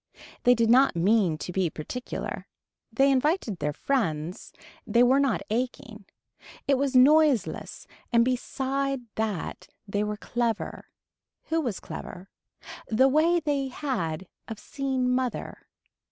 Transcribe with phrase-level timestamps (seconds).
[0.45, 2.47] They did not mean to be particular.
[2.91, 4.51] They invited their friends.
[4.87, 6.05] They were not aching.
[6.67, 10.87] It was noiseless and beside that they were clever.
[11.49, 12.31] Who was clever.
[12.87, 15.67] The way they had of seeing mother.